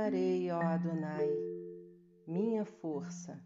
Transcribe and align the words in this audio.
chamarei, 0.00 0.50
ó 0.50 0.60
Adonai, 0.62 1.28
minha 2.26 2.64
força. 2.64 3.38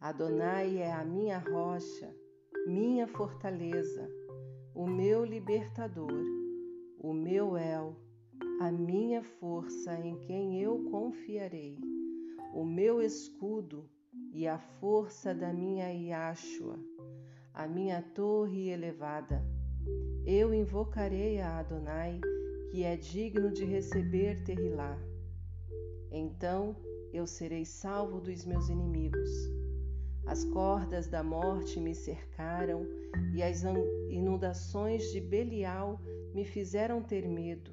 Adonai 0.00 0.78
é 0.78 0.90
a 0.90 1.04
minha 1.04 1.38
rocha, 1.38 2.12
minha 2.66 3.06
fortaleza, 3.06 4.10
o 4.74 4.88
meu 4.88 5.24
libertador, 5.24 6.24
o 6.98 7.12
meu 7.12 7.56
El, 7.56 7.94
a 8.60 8.72
minha 8.72 9.22
força 9.22 9.94
em 10.00 10.18
quem 10.26 10.60
eu 10.60 10.82
confiarei, 10.90 11.78
o 12.52 12.64
meu 12.64 13.00
escudo 13.00 13.88
e 14.32 14.48
a 14.48 14.58
força 14.58 15.32
da 15.32 15.52
minha 15.52 15.92
Yashua, 15.92 16.76
a 17.54 17.68
minha 17.68 18.02
torre 18.02 18.68
elevada. 18.68 19.40
Eu 20.26 20.52
invocarei 20.52 21.40
a 21.40 21.60
Adonai, 21.60 22.20
que 22.72 22.82
é 22.82 22.96
digno 22.96 23.52
de 23.52 23.64
receber 23.64 24.42
Terrilá. 24.42 25.11
Então 26.12 26.76
eu 27.12 27.26
serei 27.26 27.64
salvo 27.64 28.20
dos 28.20 28.44
meus 28.44 28.68
inimigos. 28.68 29.30
As 30.26 30.44
cordas 30.44 31.08
da 31.08 31.22
morte 31.22 31.80
me 31.80 31.94
cercaram 31.94 32.86
e 33.34 33.42
as 33.42 33.62
inundações 34.10 35.10
de 35.10 35.20
Belial 35.20 35.98
me 36.34 36.44
fizeram 36.44 37.02
ter 37.02 37.26
medo. 37.26 37.72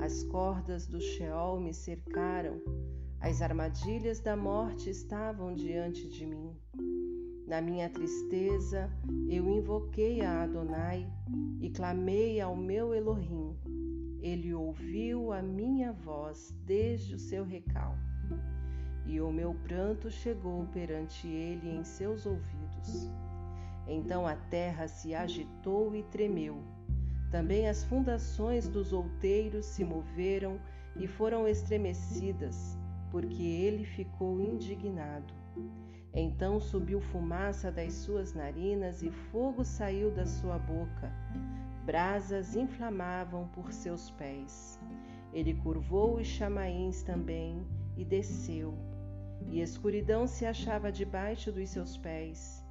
As 0.00 0.22
cordas 0.24 0.86
do 0.86 1.00
Sheol 1.00 1.58
me 1.60 1.72
cercaram, 1.72 2.60
as 3.20 3.40
armadilhas 3.42 4.20
da 4.20 4.36
morte 4.36 4.90
estavam 4.90 5.54
diante 5.54 6.08
de 6.08 6.26
mim. 6.26 6.54
Na 7.46 7.60
minha 7.60 7.88
tristeza, 7.88 8.90
eu 9.28 9.48
invoquei 9.48 10.20
a 10.20 10.42
Adonai 10.42 11.10
e 11.60 11.70
clamei 11.70 12.40
ao 12.40 12.56
meu 12.56 12.94
Elohim. 12.94 13.56
Ele 14.26 14.52
ouviu 14.52 15.32
a 15.32 15.40
minha 15.40 15.92
voz 15.92 16.52
desde 16.66 17.14
o 17.14 17.18
seu 17.18 17.44
recal, 17.44 17.96
e 19.04 19.20
o 19.20 19.30
meu 19.30 19.54
pranto 19.54 20.10
chegou 20.10 20.66
perante 20.72 21.28
ele 21.28 21.70
em 21.70 21.84
seus 21.84 22.26
ouvidos. 22.26 23.08
Então 23.86 24.26
a 24.26 24.34
terra 24.34 24.88
se 24.88 25.14
agitou 25.14 25.94
e 25.94 26.02
tremeu. 26.02 26.60
Também 27.30 27.68
as 27.68 27.84
fundações 27.84 28.66
dos 28.66 28.92
outeiros 28.92 29.64
se 29.64 29.84
moveram 29.84 30.58
e 30.96 31.06
foram 31.06 31.46
estremecidas, 31.46 32.76
porque 33.12 33.44
ele 33.44 33.84
ficou 33.84 34.40
indignado. 34.40 35.32
Então 36.12 36.58
subiu 36.58 37.00
fumaça 37.00 37.70
das 37.70 37.92
suas 37.92 38.34
narinas 38.34 39.04
e 39.04 39.10
fogo 39.30 39.64
saiu 39.64 40.10
da 40.10 40.26
sua 40.26 40.58
boca. 40.58 41.12
Brasas 41.86 42.54
inflamavam 42.54 43.48
por 43.48 43.72
seus 43.72 44.10
pés. 44.10 44.78
Ele 45.32 45.54
curvou 45.54 46.16
os 46.16 46.26
chamaíns 46.26 47.02
também 47.02 47.66
e 47.96 48.04
desceu. 48.04 48.74
E 49.46 49.62
escuridão 49.62 50.26
se 50.26 50.44
achava 50.44 50.92
debaixo 50.92 51.50
dos 51.50 51.70
seus 51.70 51.96
pés. 51.96 52.62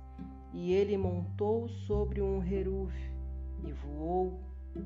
E 0.54 0.74
ele 0.74 0.98
montou 0.98 1.68
sobre 1.68 2.22
um 2.22 2.44
heruve 2.44 3.12
e 3.64 3.72
voou. 3.72 4.40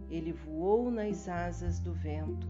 Ele 0.09 0.31
voou 0.31 0.89
nas 0.91 1.27
asas 1.27 1.79
do 1.79 1.91
vento. 1.91 2.47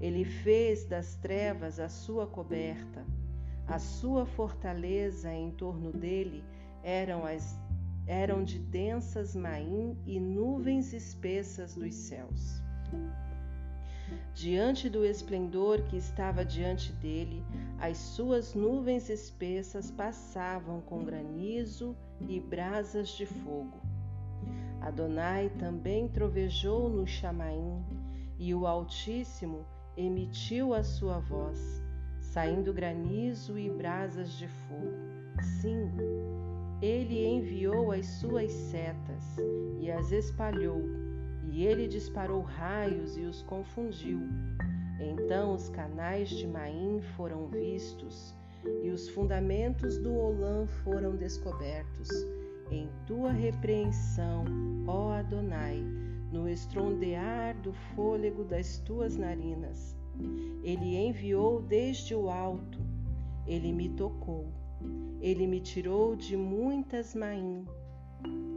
Ele 0.00 0.24
fez 0.24 0.86
das 0.86 1.16
trevas 1.16 1.78
a 1.78 1.88
sua 1.88 2.26
coberta 2.26 3.04
a 3.70 3.78
sua 3.78 4.26
fortaleza 4.26 5.32
em 5.32 5.52
torno 5.52 5.92
dele 5.92 6.42
eram, 6.82 7.24
as, 7.24 7.56
eram 8.10 8.42
de 8.42 8.58
densas 8.58 9.36
maim 9.36 9.96
e 10.04 10.18
nuvens 10.18 10.92
espessas 10.92 11.76
dos 11.76 11.94
céus. 11.94 12.60
Diante 14.34 14.90
do 14.90 15.04
esplendor 15.04 15.82
que 15.82 15.96
estava 15.96 16.44
diante 16.44 16.92
dele, 16.94 17.44
as 17.78 17.96
suas 17.96 18.52
nuvens 18.52 19.08
espessas 19.08 19.92
passavam 19.92 20.80
com 20.80 21.04
granizo 21.04 21.96
e 22.28 22.40
brasas 22.40 23.10
de 23.10 23.26
fogo. 23.26 23.80
Adonai 24.80 25.48
também 25.50 26.08
trovejou 26.08 26.90
no 26.90 27.06
Chamaim, 27.06 27.80
e 28.36 28.52
o 28.52 28.66
Altíssimo 28.66 29.64
emitiu 29.96 30.74
a 30.74 30.82
sua 30.82 31.20
voz 31.20 31.80
saindo 32.18 32.72
granizo 32.72 33.56
e 33.56 33.70
brasas 33.70 34.32
de 34.32 34.48
fogo. 34.48 34.96
Sim, 35.60 35.89
ele 37.10 37.26
enviou 37.26 37.90
as 37.90 38.06
suas 38.06 38.52
setas 38.52 39.36
e 39.80 39.90
as 39.90 40.12
espalhou, 40.12 40.80
e 41.50 41.66
ele 41.66 41.88
disparou 41.88 42.40
raios 42.40 43.16
e 43.16 43.22
os 43.22 43.42
confundiu. 43.42 44.20
Então 45.00 45.54
os 45.54 45.68
canais 45.70 46.28
de 46.28 46.46
Maim 46.46 47.00
foram 47.16 47.48
vistos, 47.48 48.32
e 48.84 48.90
os 48.90 49.08
fundamentos 49.08 49.98
do 49.98 50.14
Olã 50.14 50.66
foram 50.84 51.16
descobertos. 51.16 52.08
Em 52.70 52.88
tua 53.06 53.32
repreensão, 53.32 54.44
ó 54.86 55.10
Adonai, 55.10 55.82
no 56.30 56.48
estrondear 56.48 57.60
do 57.60 57.72
fôlego 57.72 58.44
das 58.44 58.78
tuas 58.78 59.16
narinas, 59.16 59.96
ele 60.62 60.96
enviou 60.96 61.60
desde 61.60 62.14
o 62.14 62.30
alto, 62.30 62.78
ele 63.48 63.72
me 63.72 63.88
tocou, 63.88 64.46
ele 65.20 65.46
me 65.46 65.60
tirou 65.60 66.16
de 66.16 66.36
muitas 66.36 67.14
maim, 67.14 67.64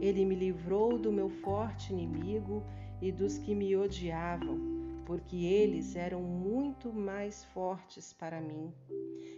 ele 0.00 0.24
me 0.24 0.34
livrou 0.34 0.98
do 0.98 1.12
meu 1.12 1.28
forte 1.28 1.92
inimigo 1.92 2.62
e 3.00 3.12
dos 3.12 3.38
que 3.38 3.54
me 3.54 3.76
odiavam, 3.76 4.58
porque 5.06 5.36
eles 5.36 5.96
eram 5.96 6.22
muito 6.22 6.92
mais 6.92 7.44
fortes 7.44 8.12
para 8.12 8.40
mim. 8.40 8.72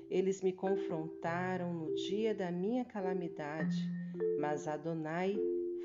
Eles 0.08 0.40
me 0.42 0.52
confrontaram 0.52 1.72
no 1.72 1.94
dia 1.94 2.34
da 2.34 2.50
minha 2.50 2.84
calamidade, 2.84 3.76
mas 4.40 4.68
Adonai 4.68 5.36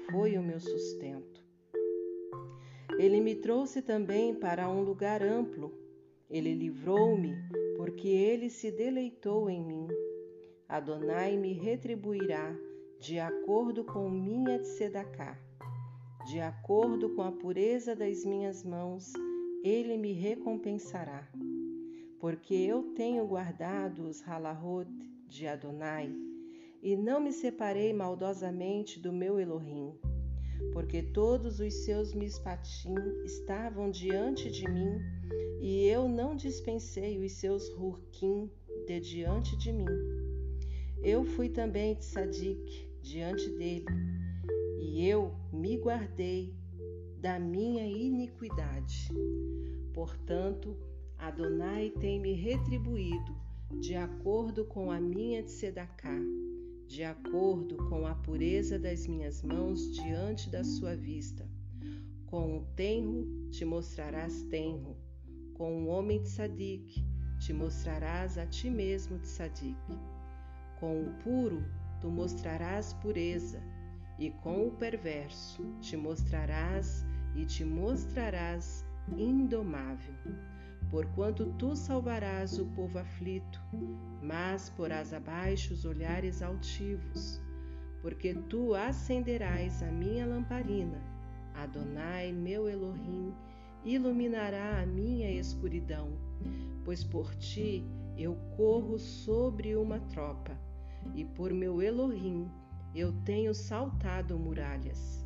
foi 0.10 0.38
o 0.38 0.44
meu 0.44 0.60
sustento. 0.60 1.44
Ele 3.00 3.20
me 3.20 3.36
trouxe 3.36 3.82
também 3.82 4.36
para 4.36 4.70
um 4.70 4.82
lugar 4.84 5.24
amplo 5.24 5.82
ele 6.32 6.54
livrou-me, 6.54 7.36
porque 7.76 8.08
ele 8.08 8.50
se 8.50 8.72
deleitou 8.72 9.50
em 9.50 9.62
mim. 9.62 9.86
Adonai 10.72 11.36
me 11.36 11.52
retribuirá 11.52 12.56
de 12.98 13.20
acordo 13.20 13.84
com 13.84 14.10
minha 14.10 14.58
tzedakah. 14.58 15.38
De 16.28 16.40
acordo 16.40 17.14
com 17.14 17.24
a 17.24 17.32
pureza 17.34 17.94
das 17.94 18.24
minhas 18.24 18.64
mãos, 18.64 19.12
ele 19.66 19.98
me 19.98 20.14
recompensará. 20.14 21.28
Porque 22.22 22.56
eu 22.56 22.84
tenho 22.96 23.28
guardado 23.28 24.08
os 24.08 24.22
halahot 24.22 24.88
de 25.28 25.46
Adonai, 25.46 26.10
e 26.82 26.96
não 26.96 27.20
me 27.20 27.34
separei 27.34 27.92
maldosamente 27.92 28.98
do 28.98 29.12
meu 29.12 29.42
Elohim, 29.42 29.94
porque 30.72 31.04
todos 31.04 31.60
os 31.60 31.74
seus 31.84 32.14
mispatim 32.14 32.96
estavam 33.26 33.92
diante 33.92 34.50
de 34.50 34.72
mim 34.72 35.02
e 35.60 35.86
eu 35.86 36.08
não 36.08 36.34
dispensei 36.34 37.18
os 37.18 37.34
seus 37.34 37.68
rurquim 37.74 38.50
de 38.88 39.02
diante 39.02 39.58
de 39.58 39.74
mim. 39.74 40.21
Eu 41.04 41.24
fui 41.24 41.50
também 41.50 41.96
de 41.96 42.06
Sadik 42.06 42.88
diante 43.02 43.50
dele, 43.58 43.86
e 44.80 45.08
eu 45.08 45.34
me 45.52 45.76
guardei 45.78 46.54
da 47.20 47.40
minha 47.40 47.84
iniquidade. 47.88 49.10
Portanto, 49.96 50.78
Adonai 51.18 51.90
tem 52.00 52.20
me 52.20 52.34
retribuído 52.34 53.36
de 53.80 53.96
acordo 53.96 54.64
com 54.66 54.92
a 54.92 55.00
minha 55.00 55.42
tzedakah, 55.42 56.22
de 56.88 57.04
acordo 57.04 57.78
com 57.90 58.06
a 58.06 58.14
pureza 58.14 58.78
das 58.78 59.08
minhas 59.08 59.42
mãos 59.42 59.92
diante 59.96 60.52
da 60.52 60.64
sua 60.64 60.96
vista. 60.96 61.50
Com 62.28 62.60
o 62.60 62.66
tenro 62.76 63.50
te 63.50 63.66
mostrarás 63.66 64.44
tenro, 64.44 64.96
com 65.56 65.84
o 65.84 65.88
homem 65.88 66.22
de 66.22 66.30
Sadik, 66.30 67.04
te 67.40 67.54
mostrarás 67.54 68.38
a 68.38 68.46
ti 68.46 68.70
mesmo 68.70 69.18
de 69.18 69.28
Sadik. 69.28 69.76
Com 70.82 71.04
o 71.04 71.14
puro, 71.24 71.64
tu 72.02 72.10
mostrarás 72.10 72.92
pureza, 72.92 73.62
e 74.18 74.32
com 74.32 74.68
o 74.68 74.72
perverso, 74.72 75.64
te 75.80 75.96
mostrarás 75.96 77.06
e 77.36 77.46
te 77.46 77.64
mostrarás 77.64 78.84
indomável. 79.16 80.16
Porquanto 80.90 81.54
tu 81.54 81.76
salvarás 81.76 82.58
o 82.58 82.66
povo 82.66 82.98
aflito, 82.98 83.62
mas 84.24 84.72
porás 84.72 85.14
abaixo 85.14 85.74
os 85.74 85.86
olhares 85.86 86.42
altivos, 86.42 87.40
porque 88.02 88.34
tu 88.50 88.74
acenderás 88.74 89.84
a 89.84 89.92
minha 89.92 90.26
lamparina, 90.26 91.00
Adonai, 91.54 92.34
meu 92.34 92.68
Elohim, 92.68 93.32
iluminará 93.86 94.82
a 94.82 94.86
minha 94.86 95.32
escuridão, 95.32 96.10
pois 96.84 97.04
por 97.04 97.36
ti 97.36 97.86
eu 98.18 98.36
corro 98.58 99.00
sobre 99.00 99.76
uma 99.76 100.00
tropa, 100.00 100.58
e 101.16 101.26
por 101.26 101.54
meu 101.54 101.82
Elohim 101.82 102.50
eu 102.94 103.14
tenho 103.24 103.54
saltado 103.54 104.38
muralhas. 104.38 105.26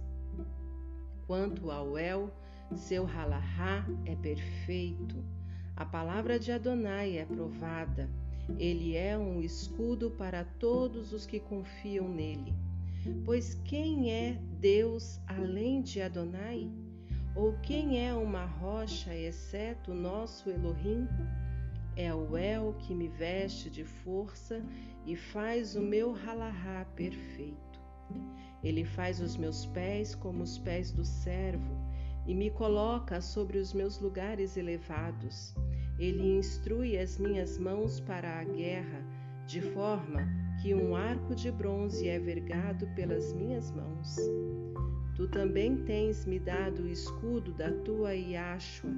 Quanto 1.25 1.71
ao 1.71 1.97
El, 1.97 2.31
seu 2.75 3.05
halahá 3.05 3.85
é 4.05 4.15
perfeito, 4.15 5.23
A 5.77 5.83
palavra 5.83 6.39
de 6.39 6.53
Adonai 6.53 7.17
é 7.17 7.25
provada. 7.25 8.09
Ele 8.57 8.95
é 8.95 9.17
um 9.17 9.41
escudo 9.41 10.09
para 10.11 10.45
todos 10.45 11.11
os 11.11 11.25
que 11.25 11.37
confiam 11.37 12.07
nele. 12.07 12.53
Pois 13.25 13.55
quem 13.65 14.09
é 14.09 14.39
Deus 14.59 15.19
além 15.27 15.81
de 15.81 16.01
Adonai? 16.01 16.71
Ou 17.35 17.53
quem 17.61 18.07
é 18.07 18.13
uma 18.13 18.45
rocha 18.45 19.13
exceto 19.13 19.91
o 19.91 19.95
nosso 19.95 20.49
Elohim? 20.49 21.05
É 21.97 22.13
o 22.13 22.37
El 22.37 22.73
que 22.79 22.93
me 22.93 23.07
veste 23.07 23.69
de 23.69 23.85
força 23.85 24.61
e 25.05 25.15
faz 25.15 25.75
o 25.75 25.81
meu 25.81 26.13
halahá 26.13 26.85
perfeito. 26.95 27.79
Ele 28.61 28.83
faz 28.83 29.21
os 29.21 29.37
meus 29.37 29.65
pés 29.67 30.13
como 30.13 30.43
os 30.43 30.57
pés 30.57 30.91
do 30.91 31.05
servo 31.05 31.75
e 32.25 32.33
me 32.33 32.49
coloca 32.49 33.21
sobre 33.21 33.59
os 33.59 33.73
meus 33.73 33.99
lugares 33.99 34.57
elevados. 34.57 35.55
Ele 35.97 36.37
instrui 36.37 36.97
as 36.97 37.17
minhas 37.17 37.57
mãos 37.57 37.99
para 38.01 38.39
a 38.39 38.43
guerra, 38.43 39.01
de 39.45 39.61
forma 39.61 40.27
que 40.61 40.73
um 40.73 40.95
arco 40.95 41.33
de 41.33 41.51
bronze 41.51 42.07
é 42.09 42.19
vergado 42.19 42.87
pelas 42.95 43.31
minhas 43.33 43.71
mãos. 43.71 44.17
Tu 45.15 45.29
também 45.29 45.77
tens 45.77 46.25
me 46.25 46.37
dado 46.37 46.83
o 46.83 46.89
escudo 46.89 47.53
da 47.53 47.71
tua 47.71 48.13
Iashua, 48.13 48.91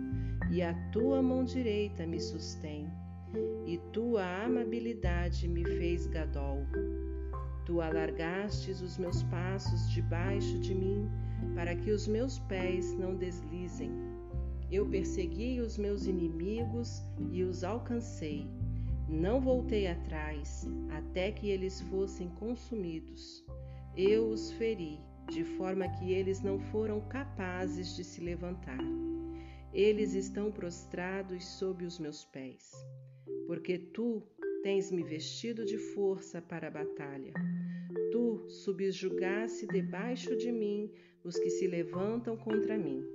e 0.49 0.63
a 0.63 0.73
tua 0.91 1.21
mão 1.21 1.43
direita 1.43 2.07
me 2.07 2.19
sustém, 2.19 2.89
e 3.67 3.77
tua 3.93 4.43
amabilidade 4.43 5.47
me 5.47 5.63
fez 5.63 6.07
gadol. 6.07 6.65
Tu 7.67 7.79
alargastes 7.81 8.81
os 8.81 8.97
meus 8.97 9.21
passos 9.23 9.91
debaixo 9.91 10.57
de 10.59 10.73
mim, 10.73 11.07
para 11.53 11.75
que 11.75 11.91
os 11.91 12.07
meus 12.07 12.39
pés 12.39 12.97
não 12.97 13.15
deslizem. 13.15 13.91
Eu 14.71 14.87
persegui 14.87 15.59
os 15.59 15.77
meus 15.77 16.07
inimigos 16.07 17.03
e 17.31 17.43
os 17.43 17.63
alcancei. 17.63 18.49
Não 19.07 19.39
voltei 19.39 19.87
atrás, 19.87 20.67
até 20.89 21.31
que 21.31 21.47
eles 21.47 21.79
fossem 21.81 22.27
consumidos. 22.39 23.45
Eu 23.95 24.29
os 24.29 24.51
feri 24.53 24.99
de 25.29 25.43
forma 25.43 25.87
que 25.89 26.11
eles 26.13 26.41
não 26.41 26.59
foram 26.59 27.01
capazes 27.07 27.95
de 27.95 28.03
se 28.03 28.21
levantar. 28.21 28.79
Eles 29.73 30.13
estão 30.13 30.51
prostrados 30.51 31.45
sob 31.45 31.85
os 31.85 31.99
meus 31.99 32.25
pés, 32.25 32.71
porque 33.45 33.77
tu 33.77 34.23
tens 34.63 34.91
me 34.91 35.03
vestido 35.03 35.65
de 35.65 35.77
força 35.77 36.41
para 36.41 36.67
a 36.67 36.71
batalha. 36.71 37.33
Tu 38.11 38.49
subjugaste 38.49 39.67
debaixo 39.67 40.35
de 40.35 40.51
mim 40.51 40.91
os 41.23 41.37
que 41.37 41.49
se 41.49 41.67
levantam 41.67 42.37
contra 42.37 42.77
mim. 42.77 43.05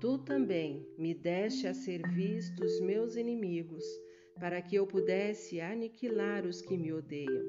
Tu 0.00 0.18
também 0.18 0.86
me 0.98 1.14
deste 1.14 1.66
a 1.66 1.72
serviço 1.72 2.54
dos 2.56 2.80
meus 2.80 3.16
inimigos, 3.16 3.84
para 4.38 4.60
que 4.60 4.76
eu 4.76 4.86
pudesse 4.86 5.60
aniquilar 5.60 6.44
os 6.44 6.60
que 6.60 6.76
me 6.76 6.92
odeiam. 6.92 7.44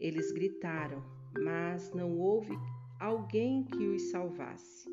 Eles 0.00 0.32
gritaram, 0.32 1.04
mas 1.38 1.92
não 1.92 2.18
houve 2.18 2.52
alguém 2.98 3.64
que 3.64 3.86
os 3.86 4.10
salvasse. 4.10 4.88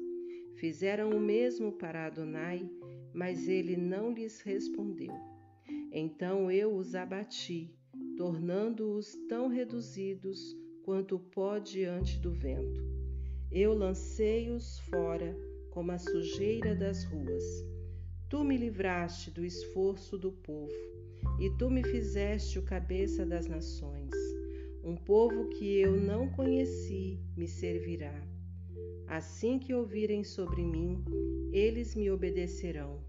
Fizeram 0.56 1.12
o 1.12 1.20
mesmo 1.20 1.72
para 1.74 2.06
Adonai, 2.06 2.70
mas 3.14 3.48
ele 3.48 3.76
não 3.76 4.14
lhes 4.14 4.42
respondeu. 4.42 5.14
Então 5.92 6.50
eu 6.52 6.76
os 6.76 6.96
abati, 6.96 7.74
tornando-os 8.18 9.16
tão 9.28 9.48
reduzidos 9.48 10.56
quanto 10.84 11.16
o 11.16 11.20
pó 11.20 11.58
diante 11.60 12.20
do 12.20 12.32
vento. 12.32 12.84
Eu 13.52 13.74
lancei-os 13.74 14.80
fora 14.90 15.36
como 15.70 15.92
a 15.92 15.98
sujeira 15.98 16.76
das 16.76 17.04
ruas. 17.04 17.44
Tu 18.30 18.44
me 18.44 18.58
livraste 18.58 19.30
do 19.32 19.46
esforço 19.46 20.18
do 20.18 20.32
povo, 20.32 20.74
e 21.40 21.50
tu 21.58 21.70
me 21.70 21.84
fizeste 21.84 22.58
o 22.58 22.64
cabeça 22.64 23.26
das 23.26 23.48
nações. 23.48 24.03
Um 24.84 24.98
povo 24.98 25.48
que 25.48 25.80
eu 25.80 25.96
não 25.96 26.28
conheci 26.28 27.18
me 27.38 27.48
servirá. 27.48 28.14
Assim 29.08 29.58
que 29.58 29.74
ouvirem 29.74 30.26
sobre 30.26 30.62
mim, 30.62 31.02
eles 31.54 31.96
me 31.96 32.12
obedecerão. 32.12 33.00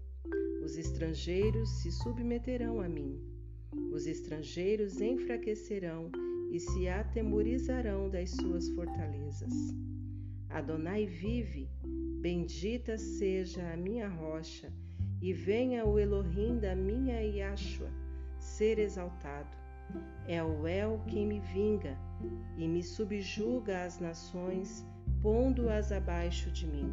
Os 0.63 0.77
estrangeiros 0.77 1.69
se 1.81 1.91
submeterão 1.91 2.79
a 2.79 2.87
mim. 2.87 3.19
Os 3.91 4.07
estrangeiros 4.07 5.01
enfraquecerão 5.01 6.09
e 6.49 6.61
se 6.61 6.87
atemorizarão 6.87 8.09
das 8.09 8.29
suas 8.31 8.69
fortalezas. 8.69 9.53
Adonai 10.49 11.05
vive, 11.05 11.69
bendita 12.21 12.97
seja 12.97 13.73
a 13.73 13.75
minha 13.75 14.07
rocha, 14.07 14.71
e 15.21 15.33
venha 15.33 15.85
o 15.85 15.99
Elohim 15.99 16.57
da 16.57 16.73
minha 16.73 17.19
Yashua 17.21 17.91
ser 18.39 18.79
exaltado. 18.79 19.64
É 20.27 20.43
o 20.43 20.67
El 20.67 20.99
quem 21.07 21.27
me 21.27 21.39
vinga 21.39 21.97
e 22.57 22.67
me 22.67 22.81
subjuga 22.81 23.83
às 23.83 23.99
nações, 23.99 24.85
pondo-as 25.21 25.91
abaixo 25.91 26.51
de 26.51 26.65
mim. 26.65 26.91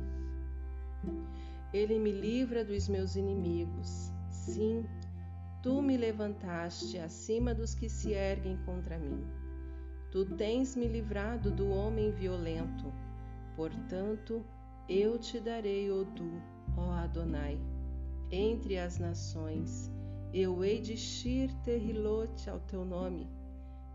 Ele 1.72 1.98
me 1.98 2.12
livra 2.12 2.64
dos 2.64 2.88
meus 2.88 3.16
inimigos. 3.16 4.12
Sim, 4.28 4.84
tu 5.62 5.80
me 5.80 5.96
levantaste 5.96 6.98
acima 6.98 7.54
dos 7.54 7.74
que 7.74 7.88
se 7.88 8.12
erguem 8.12 8.58
contra 8.66 8.98
mim. 8.98 9.24
Tu 10.10 10.26
tens 10.36 10.76
me 10.76 10.86
livrado 10.86 11.50
do 11.50 11.70
homem 11.70 12.10
violento. 12.10 12.92
Portanto, 13.56 14.44
eu 14.88 15.18
te 15.18 15.40
darei 15.40 15.90
Odu, 15.90 16.42
ó 16.76 16.90
Adonai, 16.90 17.58
entre 18.30 18.78
as 18.78 18.98
nações 18.98 19.90
eu 20.32 20.64
hei 20.64 20.80
de 20.80 20.96
shir 20.96 21.50
terrilote 21.62 22.48
ao 22.48 22.58
teu 22.60 22.84
nome. 22.84 23.28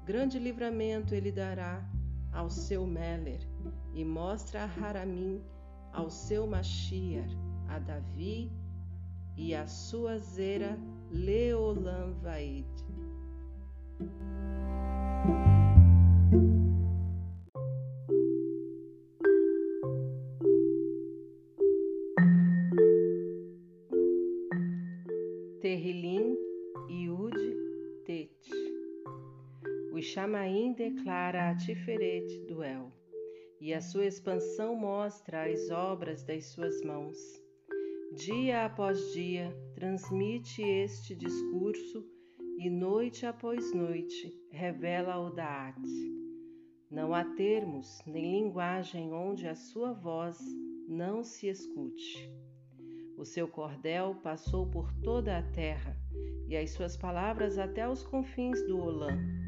Grande 0.06 0.38
livramento 0.38 1.16
ele 1.16 1.32
dará 1.32 1.84
ao 2.32 2.50
seu 2.50 2.86
Meller 2.86 3.42
e 3.94 4.06
mostra 4.06 4.64
a 4.64 4.66
Haramim 4.66 5.42
ao 5.92 6.10
seu 6.10 6.46
Mashiach, 6.46 7.36
a 7.68 7.80
Davi 7.80 8.52
e 9.36 9.56
a 9.56 9.66
sua 9.66 10.20
zera 10.20 10.78
Leolam 11.12 12.14
Vaid. 12.22 12.68
Declara 31.28 31.50
a 31.50 31.56
Tiferet 31.56 32.46
do 32.48 32.64
El, 32.64 32.90
e 33.60 33.74
a 33.74 33.82
sua 33.82 34.06
expansão 34.06 34.76
mostra 34.78 35.44
as 35.44 35.70
obras 35.70 36.24
das 36.24 36.46
suas 36.46 36.82
mãos. 36.84 37.18
Dia 38.16 38.66
após 38.66 38.98
dia, 39.12 39.54
transmite 39.76 40.62
este 40.62 41.16
discurso 41.16 42.06
e 42.60 42.70
noite 42.70 43.26
após 43.26 43.74
noite 43.74 44.34
revela 44.52 45.18
o 45.18 45.30
Daat. 45.30 45.82
Não 46.90 47.14
há 47.14 47.26
termos 47.36 48.02
nem 48.06 48.44
linguagem 48.44 49.12
onde 49.12 49.48
a 49.50 49.56
sua 49.56 49.92
voz 49.92 50.38
não 50.88 51.26
se 51.26 51.48
escute. 51.48 52.32
O 53.18 53.26
seu 53.26 53.50
cordel 53.50 54.16
passou 54.24 54.66
por 54.70 54.94
toda 55.04 55.38
a 55.38 55.44
terra 55.44 55.98
e 56.48 56.56
as 56.56 56.70
suas 56.72 56.96
palavras 56.96 57.58
até 57.58 57.90
os 57.90 58.02
confins 58.02 58.66
do 58.66 58.80
Olã. 58.80 59.47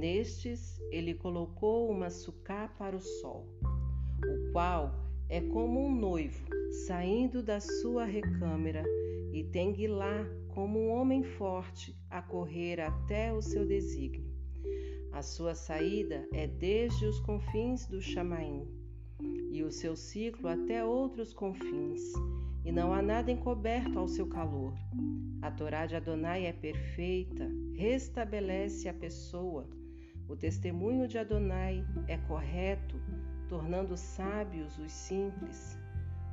Nestes 0.00 0.80
ele 0.90 1.12
colocou 1.12 1.90
uma 1.90 2.08
sucá 2.08 2.66
para 2.78 2.96
o 2.96 3.00
sol, 3.02 3.46
o 4.24 4.50
qual 4.50 4.94
é 5.28 5.42
como 5.42 5.78
um 5.78 5.94
noivo 5.94 6.48
saindo 6.86 7.42
da 7.42 7.60
sua 7.60 8.06
recâmara 8.06 8.82
e 9.30 9.44
tem 9.44 9.74
lá 9.88 10.26
como 10.54 10.78
um 10.78 10.88
homem 10.88 11.22
forte 11.22 11.94
a 12.08 12.22
correr 12.22 12.80
até 12.80 13.30
o 13.30 13.42
seu 13.42 13.66
desígnio. 13.66 14.32
A 15.12 15.20
sua 15.20 15.54
saída 15.54 16.26
é 16.32 16.46
desde 16.46 17.04
os 17.04 17.20
confins 17.20 17.84
do 17.86 18.00
Chamaim 18.00 18.66
e 19.52 19.62
o 19.62 19.70
seu 19.70 19.94
ciclo 19.94 20.48
até 20.48 20.82
outros 20.82 21.34
confins, 21.34 22.00
e 22.64 22.72
não 22.72 22.94
há 22.94 23.02
nada 23.02 23.30
encoberto 23.30 23.98
ao 23.98 24.08
seu 24.08 24.26
calor. 24.26 24.72
A 25.42 25.50
Torá 25.50 25.84
de 25.84 25.94
Adonai 25.94 26.46
é 26.46 26.54
perfeita, 26.54 27.46
restabelece 27.74 28.88
a 28.88 28.94
pessoa 28.94 29.68
o 30.30 30.36
testemunho 30.36 31.08
de 31.08 31.18
Adonai 31.18 31.84
é 32.06 32.16
correto, 32.16 33.02
tornando 33.48 33.96
sábios 33.96 34.78
os 34.78 34.92
simples. 34.92 35.76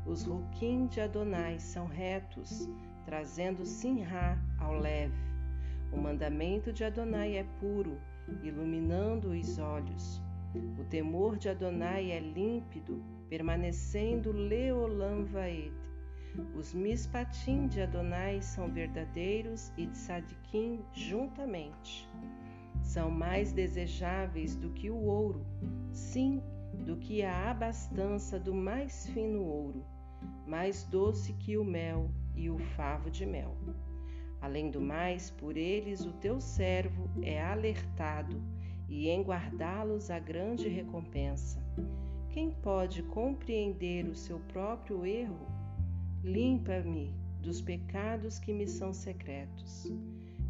Os 0.05 0.23
ruquim 0.23 0.85
de 0.85 1.01
Adonai 1.01 1.59
são 1.59 1.87
retos, 1.87 2.69
trazendo 3.05 3.65
sinra 3.65 4.39
ao 4.59 4.79
leve. 4.79 5.17
O 5.91 5.97
mandamento 5.97 6.71
de 6.71 6.83
Adonai 6.83 7.37
é 7.37 7.43
puro, 7.59 7.97
iluminando 8.43 9.29
os 9.29 9.57
olhos. 9.57 10.21
O 10.79 10.83
temor 10.83 11.35
de 11.35 11.49
Adonai 11.49 12.11
é 12.11 12.19
límpido, 12.19 13.03
permanecendo 13.27 14.31
leolam 14.31 15.25
vaed. 15.25 15.73
Os 16.55 16.71
mispatim 16.71 17.65
de 17.65 17.81
Adonai 17.81 18.43
são 18.43 18.71
verdadeiros 18.71 19.73
e 19.75 19.87
de 19.87 19.97
Sadiquim 19.97 20.85
juntamente. 20.93 22.07
São 22.87 23.11
mais 23.11 23.51
desejáveis 23.51 24.55
do 24.55 24.69
que 24.69 24.89
o 24.89 24.95
ouro, 24.95 25.45
sim, 25.91 26.41
do 26.85 26.95
que 26.95 27.21
a 27.21 27.51
abastança 27.51 28.39
do 28.39 28.53
mais 28.53 29.07
fino 29.07 29.43
ouro, 29.43 29.85
mais 30.47 30.85
doce 30.85 31.33
que 31.33 31.57
o 31.57 31.65
mel 31.65 32.09
e 32.33 32.49
o 32.49 32.57
favo 32.57 33.11
de 33.11 33.25
mel. 33.25 33.57
Além 34.39 34.71
do 34.71 34.79
mais, 34.79 35.29
por 35.29 35.57
eles 35.57 36.05
o 36.05 36.13
teu 36.13 36.39
servo 36.39 37.09
é 37.21 37.43
alertado, 37.43 38.41
e 38.87 39.09
em 39.09 39.21
guardá-los 39.21 40.09
a 40.09 40.17
grande 40.17 40.69
recompensa. 40.69 41.61
Quem 42.29 42.51
pode 42.51 43.03
compreender 43.03 44.07
o 44.07 44.15
seu 44.15 44.39
próprio 44.39 45.05
erro? 45.05 45.45
Limpa-me 46.23 47.13
dos 47.41 47.61
pecados 47.61 48.39
que 48.39 48.53
me 48.53 48.65
são 48.65 48.93
secretos. 48.93 49.91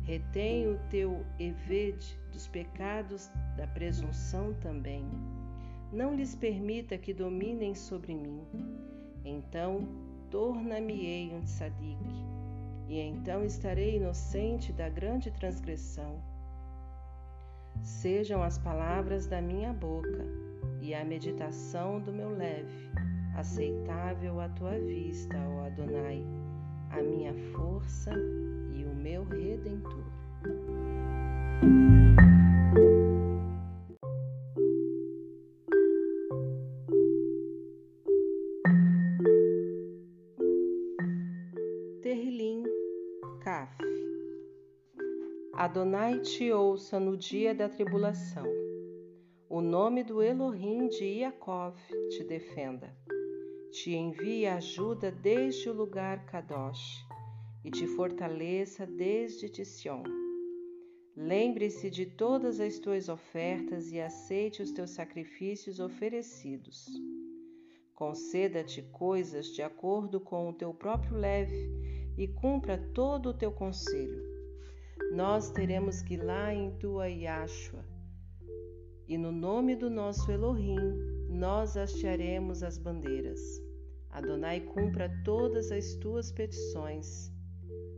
Retém 0.08 0.70
o 0.70 0.80
teu 0.90 1.26
evede 1.38 2.18
dos 2.32 2.48
pecados 2.48 3.30
da 3.58 3.68
presunção 3.68 4.54
também. 4.54 5.06
Não 5.92 6.16
lhes 6.16 6.34
permita 6.34 6.98
que 6.98 7.14
dominem 7.14 7.76
sobre 7.76 8.16
mim. 8.16 8.42
Então 9.26 9.86
torna-me-ei 10.32 11.34
um 11.34 11.42
tzadik, 11.42 12.00
e 12.88 13.02
então 13.02 13.44
estarei 13.44 13.98
inocente 13.98 14.72
da 14.72 14.88
grande 14.88 15.30
transgressão. 15.30 16.24
Sejam 17.84 18.42
as 18.42 18.58
palavras 18.58 19.28
da 19.28 19.42
minha 19.42 19.74
boca 19.74 20.26
e 20.82 20.96
a 20.96 21.04
meditação 21.04 22.00
do 22.00 22.14
meu 22.14 22.30
leve 22.30 22.90
aceitável 23.36 24.40
à 24.40 24.50
tua 24.50 24.80
vista, 24.80 25.38
ó 25.38 25.66
Adonai, 25.66 26.26
a 26.91 27.01
minha 27.01 27.34
força 27.53 28.12
e 28.74 28.84
o 28.84 28.96
meu 28.96 29.24
redentor. 29.24 30.03
Terrilim 42.01 42.63
Kaf 43.44 43.75
Adonai 45.53 46.20
te 46.20 46.51
ouça 46.51 47.00
no 47.00 47.17
dia 47.17 47.53
da 47.56 47.67
tribulação. 47.67 48.46
O 49.50 49.60
nome 49.60 50.03
do 50.03 50.22
Elohim 50.22 50.88
de 50.88 51.03
Iacov 51.03 51.75
te 52.10 52.24
defenda 52.24 52.96
te 53.72 53.94
envie 53.94 54.48
ajuda 54.48 55.12
desde 55.12 55.70
o 55.70 55.74
lugar 55.74 56.26
Kadosh 56.26 57.06
e 57.64 57.70
te 57.70 57.86
fortaleça 57.86 58.86
desde 58.86 59.66
Sion. 59.66 60.04
Lembre-se 61.16 61.90
de 61.90 62.06
todas 62.06 62.60
as 62.60 62.80
tuas 62.80 63.10
ofertas 63.10 63.92
e 63.92 64.00
aceite 64.00 64.62
os 64.62 64.72
teus 64.72 64.92
sacrifícios 64.92 65.80
oferecidos. 65.80 66.88
Conceda-te 67.94 68.84
coisas 68.84 69.48
de 69.48 69.62
acordo 69.62 70.20
com 70.20 70.50
o 70.50 70.54
teu 70.54 70.74
próprio 70.74 71.18
leve 71.18 72.14
e 72.18 72.28
cumpra 72.28 72.78
todo 72.94 73.30
o 73.30 73.34
teu 73.34 73.52
conselho. 73.52 74.24
Nós 75.12 75.50
teremos 75.50 76.02
que 76.02 76.16
lá 76.16 76.54
em 76.54 76.78
tua 76.78 77.10
Yashua, 77.10 77.84
e 79.08 79.18
no 79.18 79.32
nome 79.32 79.76
do 79.76 79.90
nosso 79.90 80.32
Elohim 80.32 81.07
nós 81.29 81.75
hastearemos 81.75 82.63
as 82.63 82.77
bandeiras. 82.77 83.39
Adonai 84.10 84.62
cumpra 84.62 85.12
todas 85.24 85.72
as 85.72 85.93
tuas 85.96 86.31
petições. 86.31 87.31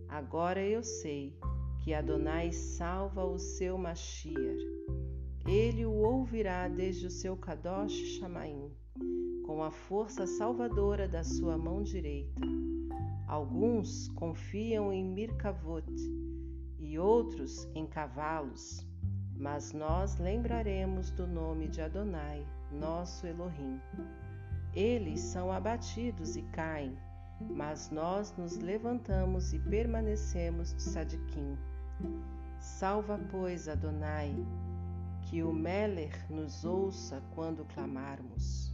Agora 0.07 0.62
eu 0.62 0.83
sei 0.83 1.38
que 1.83 1.93
Adonai 1.93 2.51
salva 2.51 3.24
o 3.24 3.38
seu 3.38 3.77
Mashiach. 3.77 4.65
Ele 5.48 5.86
o 5.86 5.93
ouvirá 5.93 6.67
desde 6.67 7.07
o 7.07 7.12
seu 7.12 7.38
Kadosh 7.38 7.93
Shamaim, 8.17 8.71
com 9.45 9.63
a 9.63 9.71
força 9.71 10.27
salvadora 10.27 11.07
da 11.07 11.24
sua 11.24 11.57
mão 11.57 11.81
direita. 11.81 12.41
Alguns 13.27 14.09
confiam 14.09 14.91
em 14.91 15.05
Mirkavot 15.05 15.86
e 16.79 16.98
outros 16.98 17.67
em 17.75 17.86
cavalos, 17.86 18.86
mas 19.38 19.71
nós 19.71 20.17
lembraremos 20.17 21.12
do 21.12 21.25
nome 21.25 21.67
de 21.67 21.81
Adonai 21.81 22.45
nosso 22.72 23.26
Elohim. 23.26 23.80
Eles 24.74 25.20
são 25.20 25.52
abatidos 25.52 26.36
e 26.36 26.42
caem, 26.44 26.98
mas 27.42 27.90
nós 27.90 28.34
nos 28.38 28.58
levantamos 28.58 29.54
e 29.54 29.60
permanecemos 29.60 30.74
de 30.74 30.82
Sadiquim. 30.82 31.58
Salva, 32.60 33.20
pois, 33.32 33.68
Adonai, 33.68 34.36
que 35.24 35.44
o 35.44 35.54
Meler 35.54 36.14
nos 36.30 36.66
ouça 36.66 37.22
quando 37.34 37.66
clamarmos. 37.66 38.74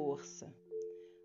Força. 0.00 0.50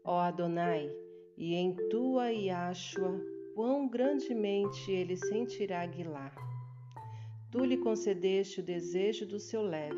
Ó 0.04 0.20
Adonai, 0.20 0.92
e 1.38 1.56
em 1.56 1.74
tua 1.90 2.30
Yashua, 2.30 3.22
quão 3.54 3.88
grandemente 3.88 4.92
ele 4.92 5.16
sentirá 5.16 5.82
aguilar. 5.82 6.36
Tu 7.52 7.64
lhe 7.64 7.78
concedeste 7.78 8.60
o 8.60 8.64
desejo 8.64 9.26
do 9.26 9.40
seu 9.40 9.62
leve, 9.62 9.96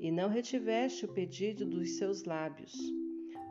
e 0.00 0.08
não 0.12 0.28
retiveste 0.28 1.04
o 1.04 1.12
pedido 1.12 1.66
dos 1.66 1.98
seus 1.98 2.22
lábios. 2.22 2.72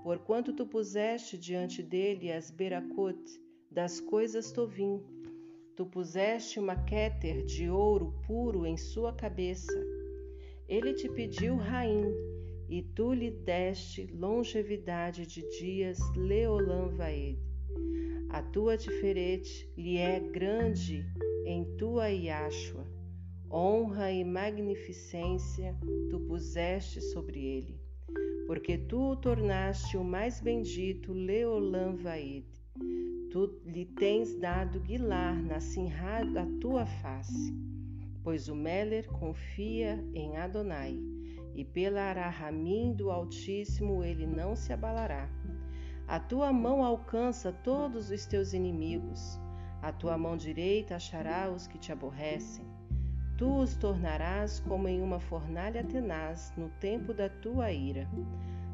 Porquanto 0.04 0.54
tu 0.54 0.66
puseste 0.66 1.38
diante 1.38 1.84
dele 1.84 2.32
as 2.32 2.50
beracot 2.50 3.22
das 3.70 4.00
coisas 4.00 4.54
tovim, 4.54 5.04
tu 5.76 5.86
puseste 5.86 6.60
uma 6.60 6.78
quéter 6.78 7.44
de 7.46 7.70
ouro 7.70 8.14
puro 8.26 8.66
em 8.66 8.78
sua 8.78 9.12
cabeça. 9.14 9.80
Ele 10.68 10.94
te 10.94 11.10
pediu 11.10 11.58
raim, 11.58 12.06
e 12.72 12.82
tu 12.82 13.14
lhe 13.14 13.30
deste 13.30 14.08
longevidade 14.14 15.28
de 15.28 15.42
dias, 15.60 16.00
Leolam 16.16 16.88
Vaed. 16.88 17.38
A 18.30 18.42
tua 18.42 18.78
diferente 18.78 19.70
lhe 19.76 19.98
é 19.98 20.22
grande 20.22 21.06
em 21.46 21.66
tua 21.76 22.10
Iashua. 22.10 22.88
Honra 23.52 24.10
e 24.10 24.24
magnificência 24.24 25.78
tu 26.10 26.22
puseste 26.22 27.02
sobre 27.02 27.44
ele, 27.44 27.78
porque 28.48 28.78
tu 28.78 29.12
o 29.12 29.16
tornaste 29.18 29.98
o 29.98 30.04
mais 30.06 30.40
bendito, 30.40 31.12
Leolam 31.12 31.98
Vaed. 31.98 32.46
Tu 33.32 33.62
lhe 33.66 33.86
tens 33.86 34.34
dado 34.40 34.80
guilar 34.80 35.44
na 35.44 35.60
sinra 35.60 36.24
da 36.24 36.46
tua 36.62 36.86
face, 36.86 37.54
pois 38.24 38.48
o 38.48 38.56
Meler 38.56 39.08
confia 39.08 40.02
em 40.14 40.38
Adonai 40.38 41.21
e 41.56 41.64
pela 41.64 42.02
Arahamim 42.02 42.94
do 42.94 43.12
Altíssimo 43.12 44.04
ele 44.04 44.26
não 44.26 44.56
se 44.56 44.72
abalará. 44.74 45.30
A 46.08 46.20
tua 46.20 46.52
mão 46.52 46.84
alcança 46.84 47.52
todos 47.52 48.10
os 48.12 48.26
teus 48.26 48.54
inimigos, 48.54 49.40
a 49.82 49.92
tua 49.92 50.18
mão 50.18 50.38
direita 50.38 50.96
achará 50.96 51.50
os 51.50 51.68
que 51.68 51.78
te 51.78 51.92
aborrecem. 51.92 52.66
Tu 53.38 53.52
os 53.58 53.76
tornarás 53.76 54.60
como 54.60 54.88
em 54.88 55.02
uma 55.02 55.20
fornalha 55.20 55.84
tenaz 55.84 56.54
no 56.56 56.70
tempo 56.80 57.14
da 57.14 57.28
tua 57.28 57.72
ira. 57.72 58.08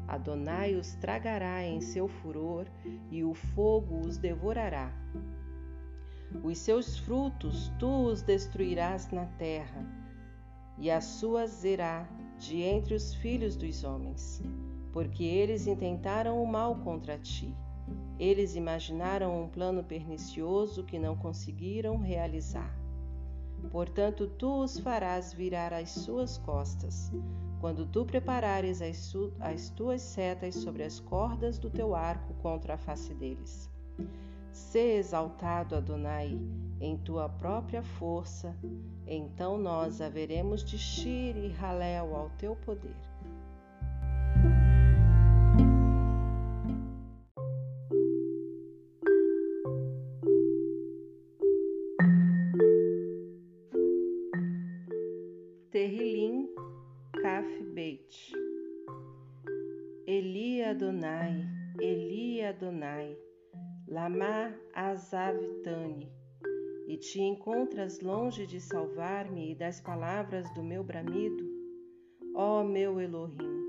Adonai 0.06 0.74
os 0.74 0.94
tragará 0.96 1.64
em 1.64 1.80
seu 1.80 2.08
furor 2.08 2.66
e 3.10 3.24
o 3.24 3.32
fogo 3.32 4.00
os 4.00 4.18
devorará. 4.18 4.92
Os 6.42 6.58
seus 6.58 6.98
frutos 6.98 7.72
tu 7.78 8.04
os 8.04 8.20
destruirás 8.20 9.10
na 9.10 9.24
terra, 9.38 9.86
e 10.76 10.90
a 10.90 11.00
sua 11.00 11.46
zerá 11.46 12.06
de 12.38 12.62
entre 12.62 12.94
os 12.94 13.14
filhos 13.14 13.56
dos 13.56 13.84
homens, 13.84 14.42
porque 14.92 15.24
eles 15.24 15.66
intentaram 15.66 16.42
o 16.42 16.46
mal 16.46 16.76
contra 16.76 17.18
ti. 17.18 17.54
Eles 18.18 18.56
imaginaram 18.56 19.42
um 19.42 19.48
plano 19.48 19.82
pernicioso 19.82 20.84
que 20.84 20.98
não 20.98 21.16
conseguiram 21.16 21.98
realizar. 21.98 22.76
Portanto, 23.70 24.26
tu 24.26 24.62
os 24.62 24.78
farás 24.78 25.32
virar 25.32 25.72
às 25.72 25.90
suas 25.90 26.38
costas, 26.38 27.10
quando 27.60 27.86
tu 27.86 28.04
preparares 28.04 28.80
as, 28.80 29.12
as 29.40 29.68
tuas 29.70 30.00
setas 30.00 30.54
sobre 30.54 30.84
as 30.84 31.00
cordas 31.00 31.58
do 31.58 31.68
teu 31.68 31.94
arco 31.94 32.34
contra 32.34 32.74
a 32.74 32.78
face 32.78 33.12
deles. 33.14 33.68
Sê 34.52 34.96
exaltado, 34.96 35.76
Adonai, 35.76 36.38
em 36.80 36.96
tua 36.96 37.28
própria 37.28 37.82
força, 37.82 38.56
então 39.06 39.58
nós 39.58 40.00
haveremos 40.00 40.64
de 40.64 40.78
Shir 40.78 41.36
e 41.36 41.52
Halel 41.60 42.14
ao 42.14 42.30
teu 42.30 42.54
poder. 42.56 42.94
Terrilim 55.70 56.48
Kaf 57.22 57.64
Beit 57.74 58.32
Eli 60.06 60.64
Adonai, 60.64 61.46
Eli 61.78 62.42
Adonai 62.42 63.27
lama 63.90 64.54
azavitani, 64.74 66.12
e 66.86 66.98
te 66.98 67.22
encontras 67.22 68.00
longe 68.00 68.46
de 68.46 68.60
salvar-me 68.60 69.52
e 69.52 69.54
das 69.54 69.80
palavras 69.80 70.52
do 70.52 70.62
meu 70.62 70.84
bramido? 70.84 71.42
Ó 72.34 72.62
meu 72.62 73.00
Elohim, 73.00 73.64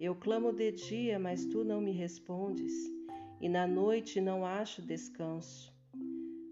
eu 0.00 0.14
clamo 0.14 0.50
de 0.50 0.72
dia, 0.72 1.18
mas 1.18 1.44
tu 1.44 1.62
não 1.62 1.78
me 1.78 1.92
respondes, 1.92 2.72
e 3.38 3.50
na 3.50 3.66
noite 3.66 4.18
não 4.18 4.46
acho 4.46 4.80
descanso. 4.80 5.70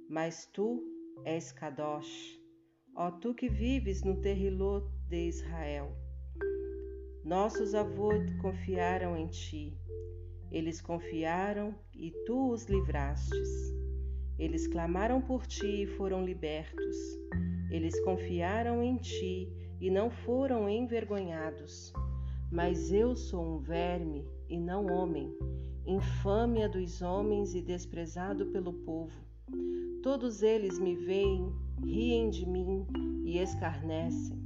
Mas 0.06 0.44
tu 0.44 0.82
és 1.24 1.50
Kadosh, 1.50 2.38
ó 2.94 3.10
tu 3.10 3.32
que 3.32 3.48
vives 3.48 4.02
no 4.02 4.20
terrilô 4.20 4.82
de 5.08 5.28
Israel. 5.28 5.96
Nossos 7.24 7.74
avós 7.74 8.30
confiaram 8.42 9.16
em 9.16 9.28
ti. 9.28 9.78
Eles 10.50 10.80
confiaram 10.80 11.74
e 11.94 12.10
tu 12.24 12.52
os 12.52 12.64
livrastes. 12.64 13.48
Eles 14.38 14.66
clamaram 14.66 15.20
por 15.20 15.46
ti 15.46 15.82
e 15.82 15.86
foram 15.86 16.24
libertos. 16.24 16.96
Eles 17.70 17.98
confiaram 18.04 18.82
em 18.82 18.96
ti 18.96 19.52
e 19.80 19.90
não 19.90 20.10
foram 20.10 20.68
envergonhados. 20.68 21.92
Mas 22.50 22.90
eu 22.92 23.14
sou 23.14 23.56
um 23.56 23.58
verme 23.58 24.26
e 24.48 24.58
não 24.58 24.86
homem, 24.86 25.36
infâmia 25.86 26.68
dos 26.68 27.02
homens 27.02 27.54
e 27.54 27.60
desprezado 27.60 28.46
pelo 28.46 28.72
povo. 28.72 29.12
Todos 30.02 30.42
eles 30.42 30.78
me 30.78 30.94
veem, 30.94 31.52
riem 31.84 32.30
de 32.30 32.46
mim 32.46 32.86
e 33.24 33.38
escarnecem. 33.38 34.38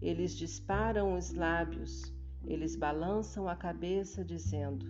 Eles 0.00 0.36
disparam 0.36 1.14
os 1.14 1.32
lábios, 1.32 2.12
eles 2.44 2.74
balançam 2.74 3.48
a 3.48 3.54
cabeça, 3.54 4.24
dizendo: 4.24 4.86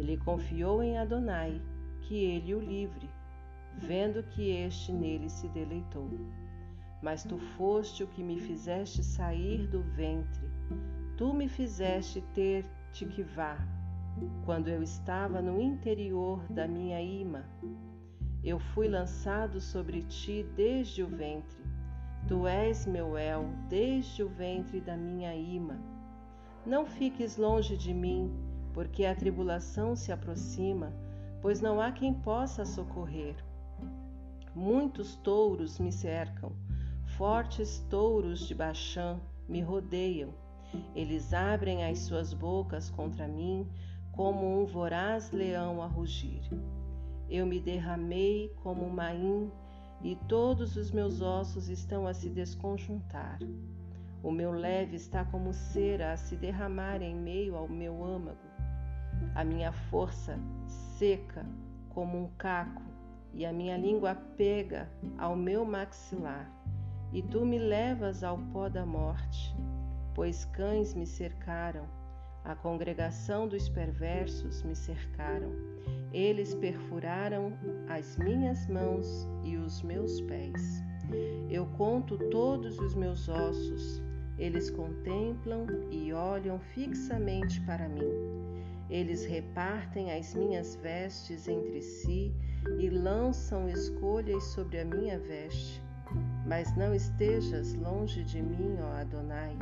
Ele 0.00 0.16
confiou 0.16 0.82
em 0.82 0.98
Adonai, 0.98 1.60
que 2.00 2.24
ele 2.24 2.54
o 2.54 2.60
livre, 2.60 3.08
vendo 3.76 4.22
que 4.22 4.50
este 4.50 4.92
nele 4.92 5.28
se 5.28 5.46
deleitou. 5.48 6.08
Mas 7.02 7.22
tu 7.22 7.38
foste 7.38 8.02
o 8.02 8.06
que 8.06 8.22
me 8.22 8.40
fizeste 8.40 9.04
sair 9.04 9.66
do 9.66 9.82
ventre, 9.82 10.48
tu 11.16 11.34
me 11.34 11.48
fizeste 11.48 12.22
ter 12.34 12.64
vá, 13.36 13.58
quando 14.44 14.68
eu 14.68 14.82
estava 14.82 15.42
no 15.42 15.60
interior 15.60 16.42
da 16.50 16.66
minha 16.66 17.00
ima. 17.00 17.44
Eu 18.42 18.58
fui 18.58 18.88
lançado 18.88 19.60
sobre 19.60 20.02
ti 20.02 20.46
desde 20.56 21.02
o 21.02 21.06
ventre 21.06 21.70
Tu 22.28 22.46
és 22.46 22.86
meu 22.86 23.18
el 23.18 23.46
desde 23.68 24.22
o 24.22 24.28
ventre 24.28 24.80
da 24.80 24.96
minha 24.96 25.34
ima. 25.34 25.76
Não 26.64 26.86
fiques 26.86 27.36
longe 27.36 27.76
de 27.76 27.92
mim, 27.92 28.30
porque 28.80 29.04
a 29.04 29.14
tribulação 29.14 29.94
se 29.94 30.10
aproxima, 30.10 30.90
pois 31.42 31.60
não 31.60 31.82
há 31.82 31.92
quem 31.92 32.14
possa 32.14 32.64
socorrer. 32.64 33.36
Muitos 34.54 35.16
touros 35.16 35.78
me 35.78 35.92
cercam, 35.92 36.52
fortes 37.18 37.80
touros 37.90 38.48
de 38.48 38.54
Baixã 38.54 39.20
me 39.46 39.60
rodeiam. 39.60 40.30
Eles 40.94 41.34
abrem 41.34 41.84
as 41.84 41.98
suas 41.98 42.32
bocas 42.32 42.88
contra 42.88 43.28
mim, 43.28 43.68
como 44.12 44.62
um 44.62 44.64
voraz 44.64 45.30
leão 45.30 45.82
a 45.82 45.86
rugir. 45.86 46.40
Eu 47.28 47.44
me 47.44 47.60
derramei 47.60 48.50
como 48.62 48.86
um 48.86 48.90
maim 48.90 49.52
e 50.02 50.16
todos 50.26 50.74
os 50.76 50.90
meus 50.90 51.20
ossos 51.20 51.68
estão 51.68 52.06
a 52.06 52.14
se 52.14 52.30
desconjuntar. 52.30 53.40
O 54.22 54.32
meu 54.32 54.52
leve 54.52 54.96
está 54.96 55.22
como 55.22 55.52
cera 55.52 56.14
a 56.14 56.16
se 56.16 56.34
derramar 56.34 57.02
em 57.02 57.14
meio 57.14 57.56
ao 57.56 57.68
meu 57.68 58.02
âmago. 58.02 58.49
A 59.34 59.44
minha 59.44 59.72
força 59.72 60.38
seca 60.66 61.46
como 61.88 62.18
um 62.18 62.28
caco, 62.38 62.82
e 63.32 63.46
a 63.46 63.52
minha 63.52 63.76
língua 63.76 64.14
pega 64.36 64.90
ao 65.18 65.36
meu 65.36 65.64
maxilar. 65.64 66.50
E 67.12 67.22
tu 67.22 67.44
me 67.44 67.58
levas 67.58 68.24
ao 68.24 68.38
pó 68.52 68.68
da 68.68 68.84
morte, 68.84 69.54
pois 70.14 70.44
cães 70.46 70.94
me 70.94 71.06
cercaram, 71.06 71.86
a 72.44 72.54
congregação 72.54 73.46
dos 73.46 73.68
perversos 73.68 74.62
me 74.62 74.74
cercaram 74.74 75.52
eles 76.12 76.54
perfuraram 76.54 77.52
as 77.88 78.16
minhas 78.18 78.66
mãos 78.66 79.28
e 79.44 79.56
os 79.56 79.80
meus 79.82 80.20
pés. 80.22 80.82
Eu 81.48 81.66
conto 81.76 82.18
todos 82.30 82.78
os 82.78 82.94
meus 82.94 83.28
ossos. 83.28 84.02
Eles 84.40 84.70
contemplam 84.70 85.66
e 85.90 86.12
olham 86.12 86.58
fixamente 86.58 87.60
para 87.60 87.88
mim. 87.88 88.10
Eles 88.90 89.24
repartem 89.24 90.10
as 90.10 90.34
minhas 90.34 90.74
vestes 90.74 91.46
entre 91.46 91.80
si 91.80 92.34
e 92.80 92.90
lançam 92.90 93.68
escolhas 93.68 94.42
sobre 94.42 94.80
a 94.80 94.84
minha 94.84 95.16
veste. 95.20 95.80
Mas 96.44 96.76
não 96.76 96.92
estejas 96.92 97.74
longe 97.74 98.24
de 98.24 98.42
mim, 98.42 98.76
ó 98.80 99.00
Adonai. 99.00 99.56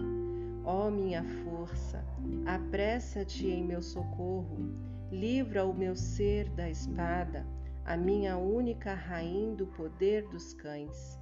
Ó 0.64 0.90
minha 0.90 1.22
força, 1.22 2.02
apressa-te 2.46 3.46
em 3.46 3.62
meu 3.62 3.82
socorro 3.82 4.88
Livra 5.10 5.64
o 5.64 5.72
meu 5.72 5.96
ser 5.96 6.50
da 6.50 6.68
espada, 6.68 7.46
a 7.82 7.96
minha 7.96 8.36
única 8.36 8.92
rainha 8.92 9.56
do 9.56 9.66
poder 9.66 10.28
dos 10.28 10.52
cães. 10.52 11.17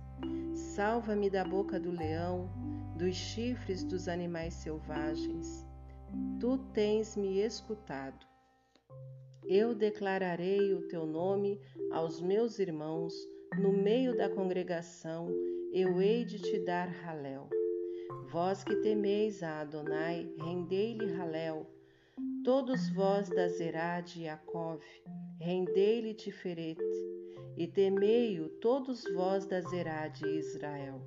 Salva-me 0.55 1.31
da 1.31 1.45
boca 1.45 1.79
do 1.79 1.91
leão, 1.91 2.49
dos 2.97 3.15
chifres 3.15 3.83
dos 3.83 4.09
animais 4.09 4.55
selvagens. 4.55 5.67
Tu 6.41 6.59
tens 6.73 7.17
me 7.17 7.41
escutado. 7.41 8.27
Eu 9.45 9.75
declararei 9.75 10.75
o 10.75 10.89
teu 10.89 11.07
nome 11.07 11.61
aos 11.93 12.21
meus 12.21 12.59
irmãos, 12.59 13.15
no 13.59 13.73
meio 13.73 14.17
da 14.17 14.29
congregação, 14.29 15.29
eu 15.73 16.01
hei 16.01 16.25
de 16.25 16.39
te 16.39 16.59
dar 16.65 16.89
Halel. 17.05 17.49
Vós 18.31 18.65
que 18.65 18.75
temeis 18.77 19.43
a 19.43 19.61
Adonai, 19.61 20.29
rendei-lhe 20.39 21.13
Halel 21.13 21.67
Todos 22.47 22.89
vós 22.91 23.29
da 23.29 23.49
Zerá 23.49 24.01
de 24.01 24.23
Yaakov, 24.23 24.81
rendei-lhe 25.39 26.15
Tiferet, 26.15 26.81
e 27.57 27.67
temei-o 27.67 28.49
todos 28.61 29.05
vós 29.15 29.47
da 29.47 29.61
Zerá 29.61 30.09
de 30.09 30.27
Israel. 30.27 31.01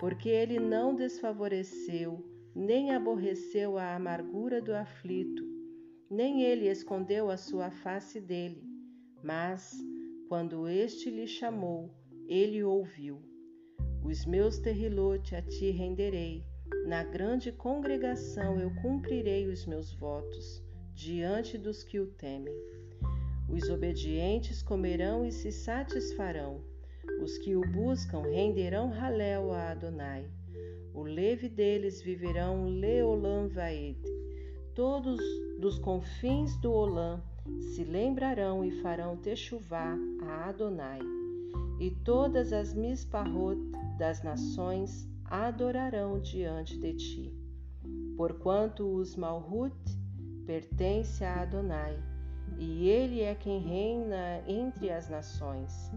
Porque 0.00 0.28
ele 0.28 0.58
não 0.58 0.94
desfavoreceu, 0.94 2.24
nem 2.54 2.90
aborreceu 2.90 3.78
a 3.78 3.94
amargura 3.94 4.60
do 4.60 4.74
aflito, 4.74 5.44
nem 6.10 6.42
ele 6.42 6.68
escondeu 6.68 7.30
a 7.30 7.36
sua 7.36 7.70
face 7.70 8.20
dele, 8.20 8.62
mas, 9.22 9.76
quando 10.28 10.68
este 10.68 11.10
lhe 11.10 11.26
chamou, 11.26 11.90
ele 12.28 12.62
ouviu. 12.62 13.20
Os 14.04 14.26
meus 14.26 14.58
terrilote 14.58 15.34
a 15.34 15.42
ti 15.42 15.70
renderei, 15.70 16.44
na 16.86 17.02
grande 17.02 17.50
congregação 17.50 18.60
eu 18.60 18.70
cumprirei 18.82 19.46
os 19.46 19.64
meus 19.66 19.92
votos 19.94 20.62
diante 20.92 21.56
dos 21.56 21.82
que 21.82 21.98
o 21.98 22.06
temem. 22.06 22.54
Os 23.48 23.68
obedientes 23.68 24.62
comerão 24.62 25.24
e 25.24 25.30
se 25.30 25.52
satisfarão. 25.52 26.60
Os 27.22 27.38
que 27.38 27.54
o 27.54 27.60
buscam 27.60 28.22
renderão 28.22 28.90
Halel 28.90 29.52
a 29.52 29.70
Adonai. 29.70 30.26
O 30.92 31.02
leve 31.02 31.48
deles 31.48 32.02
viverão 32.02 32.66
Leolam 32.66 33.48
Vaed. 33.48 33.98
Todos 34.74 35.20
dos 35.60 35.78
confins 35.78 36.56
do 36.56 36.72
Olã 36.72 37.22
se 37.60 37.84
lembrarão 37.84 38.64
e 38.64 38.70
farão 38.82 39.16
techuvá 39.16 39.96
a 40.22 40.48
Adonai. 40.48 41.00
E 41.78 41.90
todas 41.90 42.52
as 42.52 42.72
misparrot 42.72 43.58
das 43.98 44.22
nações 44.22 45.08
adorarão 45.24 46.20
diante 46.20 46.78
de 46.78 46.94
ti. 46.94 47.34
Porquanto 48.16 48.86
os 48.86 49.16
Malhut 49.16 49.74
pertence 50.46 51.24
a 51.24 51.42
Adonai, 51.42 51.98
e 52.58 52.88
ele 52.88 53.20
é 53.20 53.34
quem 53.34 53.60
reina 53.60 54.42
entre 54.46 54.90
as 54.90 55.08
nações. 55.08 55.90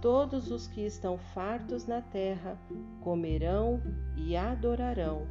Todos 0.00 0.50
os 0.50 0.66
que 0.66 0.80
estão 0.80 1.18
fartos 1.18 1.86
na 1.86 2.00
terra 2.00 2.58
comerão 3.00 3.82
e 4.16 4.36
adorarão. 4.36 5.26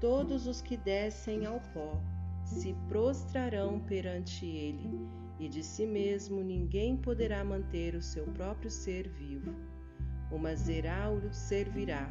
Todos 0.00 0.46
os 0.46 0.62
que 0.62 0.76
descem 0.76 1.44
ao 1.44 1.60
pó 1.74 2.00
se 2.44 2.74
prostrarão 2.88 3.78
perante 3.80 4.46
ele, 4.46 5.06
e 5.38 5.48
de 5.48 5.62
si 5.62 5.86
mesmo 5.86 6.42
ninguém 6.42 6.96
poderá 6.96 7.44
manter 7.44 7.94
o 7.94 8.02
seu 8.02 8.24
próprio 8.24 8.70
ser 8.70 9.08
vivo. 9.08 9.54
O 10.30 10.38
servirá 11.32 12.10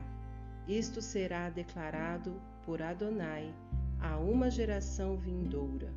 isto 0.70 1.02
será 1.02 1.50
declarado 1.50 2.40
por 2.64 2.80
Adonai 2.80 3.52
a 4.00 4.20
uma 4.20 4.52
geração 4.52 5.18
vindoura. 5.18 5.92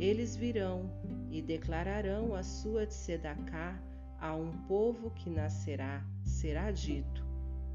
Eles 0.00 0.36
virão 0.36 0.90
e 1.30 1.40
declararão 1.40 2.34
a 2.34 2.42
sua 2.42 2.86
tzedakah 2.86 3.80
a 4.20 4.34
um 4.34 4.52
povo 4.68 5.10
que 5.10 5.28
nascerá. 5.28 6.04
Será 6.22 6.70
dito: 6.70 7.24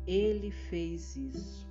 Ele 0.06 0.52
fez 0.52 1.16
isso. 1.16 1.68